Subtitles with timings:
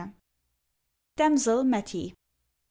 [1.15, 2.15] DAMSEL METTIE.